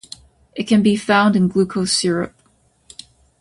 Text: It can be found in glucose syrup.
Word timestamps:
It 0.55 0.63
can 0.63 0.81
be 0.81 0.95
found 0.95 1.35
in 1.35 1.47
glucose 1.47 1.93
syrup. 1.93 2.33